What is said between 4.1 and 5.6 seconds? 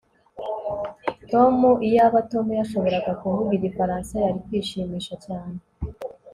yari kwishimisha cyane